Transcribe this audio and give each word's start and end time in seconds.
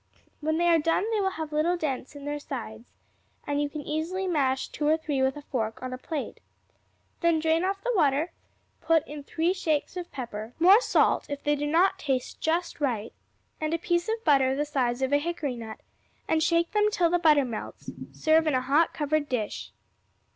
When 0.39 0.57
they 0.57 0.67
are 0.67 0.79
done 0.79 1.05
they 1.11 1.21
will 1.21 1.29
have 1.29 1.51
little 1.53 1.77
dents 1.77 2.15
in 2.15 2.25
their 2.25 2.39
sides, 2.39 2.91
and 3.45 3.61
you 3.61 3.69
can 3.69 3.81
easily 3.81 4.25
mash 4.25 4.67
two 4.69 4.87
or 4.87 4.97
three 4.97 5.21
with 5.21 5.37
a 5.37 5.43
fork 5.43 5.77
on 5.83 5.93
a 5.93 5.97
plate. 5.99 6.39
Then 7.19 7.37
drain 7.39 7.63
off 7.63 7.83
the 7.83 7.93
water, 7.95 8.31
put 8.81 9.05
in 9.07 9.23
three 9.23 9.53
shakes 9.53 9.95
of 9.95 10.11
pepper, 10.11 10.55
more 10.57 10.81
salt 10.81 11.29
if 11.29 11.43
they 11.43 11.55
do 11.55 11.67
not 11.67 11.99
taste 11.99 12.41
just 12.41 12.81
right, 12.81 13.13
and 13.59 13.75
a 13.75 13.77
piece 13.77 14.09
of 14.09 14.23
butter 14.25 14.55
the 14.55 14.65
size 14.65 15.03
of 15.03 15.13
a 15.13 15.19
hickory 15.19 15.55
nut, 15.55 15.81
and 16.27 16.41
shake 16.41 16.71
them 16.71 16.89
till 16.89 17.11
the 17.11 17.19
butter 17.19 17.45
melts; 17.45 17.91
serve 18.11 18.47
in 18.47 18.55
a 18.55 18.61
hot 18.61 18.95
covered 18.95 19.29
dish. 19.29 19.71